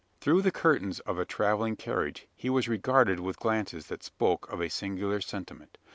[0.19, 4.59] Through the curtains of the travelling carriage he was regarded with glances that spoke of
[4.59, 5.77] a singular sentiment.